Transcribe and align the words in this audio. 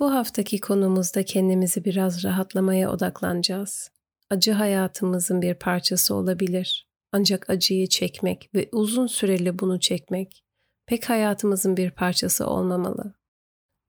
Bu 0.00 0.14
haftaki 0.14 0.60
konumuzda 0.60 1.24
kendimizi 1.24 1.84
biraz 1.84 2.24
rahatlamaya 2.24 2.92
odaklanacağız. 2.92 3.90
Acı 4.30 4.52
hayatımızın 4.52 5.42
bir 5.42 5.54
parçası 5.54 6.14
olabilir. 6.14 6.88
Ancak 7.12 7.50
acıyı 7.50 7.86
çekmek 7.86 8.50
ve 8.54 8.68
uzun 8.72 9.06
süreli 9.06 9.58
bunu 9.58 9.80
çekmek 9.80 10.44
pek 10.86 11.10
hayatımızın 11.10 11.76
bir 11.76 11.90
parçası 11.90 12.46
olmamalı. 12.46 13.14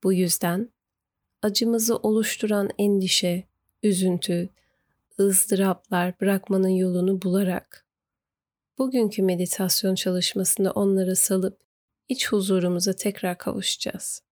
Bu 0.03 0.13
yüzden 0.13 0.69
acımızı 1.41 1.97
oluşturan 1.97 2.69
endişe, 2.77 3.47
üzüntü, 3.83 4.49
ızdıraplar 5.19 6.19
bırakmanın 6.21 6.69
yolunu 6.69 7.21
bularak 7.21 7.85
bugünkü 8.77 9.23
meditasyon 9.23 9.95
çalışmasında 9.95 10.71
onları 10.71 11.15
salıp 11.15 11.61
iç 12.09 12.27
huzurumuza 12.31 12.93
tekrar 12.93 13.37
kavuşacağız. 13.37 14.30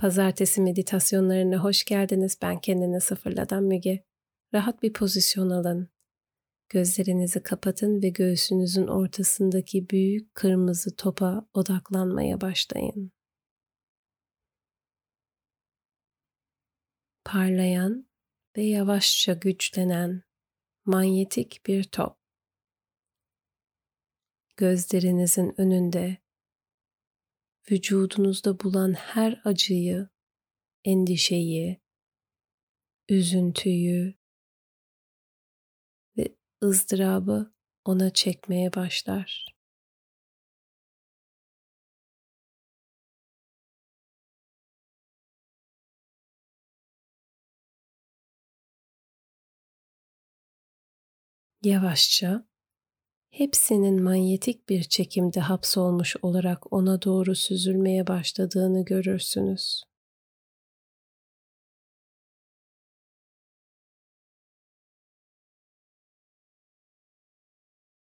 Pazartesi 0.00 0.60
meditasyonlarına 0.60 1.56
hoş 1.56 1.84
geldiniz. 1.84 2.38
Ben 2.42 2.60
kendine 2.60 3.00
sıfırladan 3.00 3.64
Müge. 3.64 4.04
Rahat 4.54 4.82
bir 4.82 4.92
pozisyon 4.92 5.50
alın. 5.50 5.88
Gözlerinizi 6.68 7.42
kapatın 7.42 8.02
ve 8.02 8.08
göğsünüzün 8.08 8.86
ortasındaki 8.86 9.90
büyük 9.90 10.34
kırmızı 10.34 10.96
topa 10.96 11.48
odaklanmaya 11.54 12.40
başlayın. 12.40 13.12
Parlayan 17.24 18.06
ve 18.56 18.62
yavaşça 18.62 19.32
güçlenen 19.32 20.22
manyetik 20.84 21.66
bir 21.66 21.84
top. 21.84 22.16
Gözlerinizin 24.56 25.60
önünde 25.60 26.16
vücudunuzda 27.70 28.60
bulan 28.60 28.92
her 28.92 29.40
acıyı, 29.44 30.08
endişeyi, 30.84 31.80
üzüntüyü 33.08 34.14
ve 36.16 36.36
ızdırabı 36.62 37.54
ona 37.84 38.12
çekmeye 38.12 38.74
başlar. 38.74 39.56
Yavaşça 51.62 52.49
hepsinin 53.30 54.02
manyetik 54.02 54.68
bir 54.68 54.82
çekimde 54.82 55.40
hapsolmuş 55.40 56.16
olarak 56.22 56.72
ona 56.72 57.02
doğru 57.02 57.34
süzülmeye 57.34 58.06
başladığını 58.06 58.84
görürsünüz. 58.84 59.82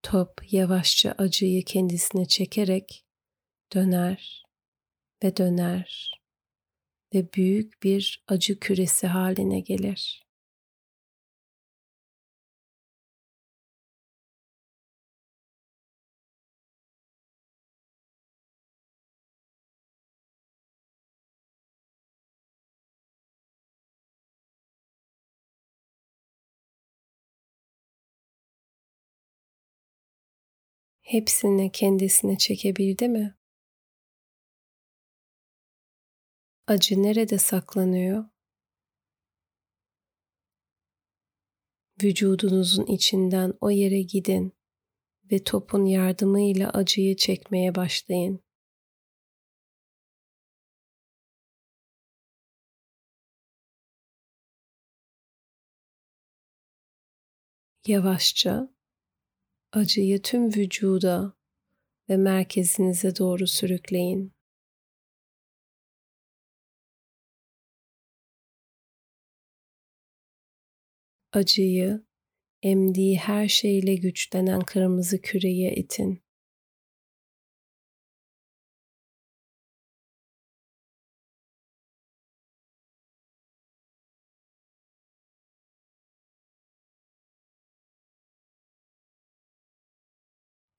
Top 0.03 0.41
yavaşça 0.51 1.11
acıyı 1.17 1.63
kendisine 1.65 2.25
çekerek 2.27 3.05
döner 3.73 4.43
ve 5.23 5.37
döner 5.37 6.11
ve 7.13 7.33
büyük 7.33 7.83
bir 7.83 8.23
acı 8.27 8.59
küresi 8.59 9.07
haline 9.07 9.59
gelir. 9.59 10.24
Hepsini 31.05 31.71
kendisine 31.71 32.37
çekebildi 32.37 33.07
mi? 33.09 33.35
Acı 36.67 37.03
nerede 37.03 37.37
saklanıyor? 37.37 38.25
Vücudunuzun 42.03 42.85
içinden 42.85 43.53
o 43.61 43.69
yere 43.69 44.01
gidin 44.01 44.53
ve 45.31 45.43
topun 45.43 45.85
yardımıyla 45.85 46.69
acıyı 46.69 47.15
çekmeye 47.15 47.75
başlayın. 47.75 48.43
Yavaşça 57.87 58.74
acıyı 59.75 60.21
tüm 60.21 60.55
vücuda 60.55 61.33
ve 62.09 62.17
merkezinize 62.17 63.15
doğru 63.15 63.47
sürükleyin. 63.47 64.33
Acıyı 71.33 72.03
emdiği 72.63 73.17
her 73.17 73.47
şeyle 73.47 73.95
güçlenen 73.95 74.61
kırmızı 74.61 75.21
küreye 75.21 75.75
itin. 75.75 76.24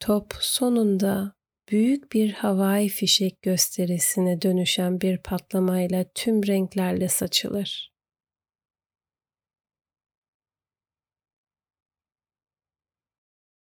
Top 0.01 0.34
sonunda 0.41 1.33
büyük 1.71 2.12
bir 2.12 2.33
havai 2.33 2.89
fişek 2.89 3.43
gösterisine 3.43 4.43
dönüşen 4.43 5.01
bir 5.01 5.19
patlamayla 5.19 6.05
tüm 6.15 6.47
renklerle 6.47 7.09
saçılır. 7.09 7.93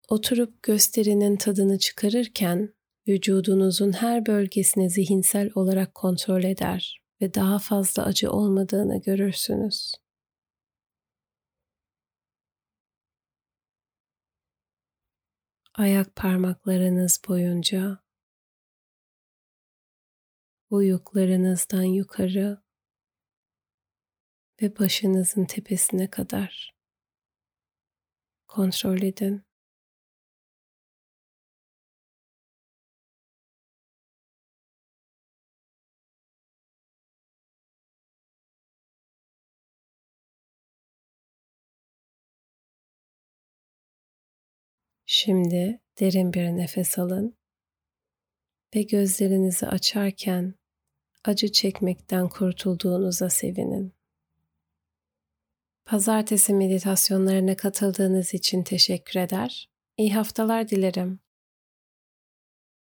Oturup 0.10 0.64
gösterinin 0.64 1.36
tadını 1.36 1.80
çıkarırken 1.80 2.74
vücudunuzun 3.08 3.92
her 3.92 4.26
bölgesini 4.26 4.90
zihinsel 4.90 5.50
olarak 5.56 5.96
kontrol 5.96 6.44
eder 6.44 7.02
ve 7.22 7.34
daha 7.34 7.60
fazla 7.60 8.06
acı 8.06 8.32
olmadığını 8.32 9.02
görürsünüz. 9.02 10.03
Ayak 15.74 16.16
parmaklarınız 16.16 17.22
boyunca 17.28 18.04
uyuklarınızdan 20.70 21.84
yukarı 21.84 22.64
ve 24.62 24.80
başınızın 24.80 25.46
tepesine 25.46 26.10
kadar 26.10 26.76
kontrol 28.48 29.02
edin. 29.02 29.44
Şimdi 45.16 45.80
derin 46.00 46.34
bir 46.34 46.46
nefes 46.46 47.00
alın 47.00 47.38
ve 48.76 48.82
gözlerinizi 48.82 49.68
açarken 49.68 50.56
acı 51.24 51.52
çekmekten 51.52 52.30
kurtulduğunuza 52.30 53.30
sevinin. 53.30 53.94
Pazartesi 55.86 56.54
meditasyonlarına 56.54 57.56
katıldığınız 57.56 58.34
için 58.34 58.64
teşekkür 58.64 59.20
eder. 59.20 59.70
İyi 59.98 60.14
haftalar 60.14 60.70
dilerim. 60.70 61.20